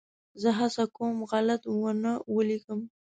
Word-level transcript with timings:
زه 0.41 0.49
هڅه 0.59 0.83
کوم 0.95 1.15
غلط 1.31 1.61
ونه 1.81 2.11
ولیکم. 2.35 2.79